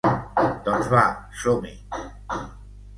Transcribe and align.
Doncs 0.69 0.89
va, 0.95 1.03
som-hi. 1.45 1.77